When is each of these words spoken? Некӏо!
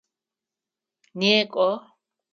Некӏо! 1.19 1.69